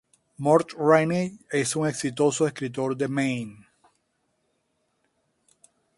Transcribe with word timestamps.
Mort 0.39 0.71
Rainey 0.73 1.37
es 1.51 1.75
un 1.75 1.87
exitoso 1.87 2.47
escritor 2.47 2.97
de 2.97 3.07
Maine. 3.07 3.67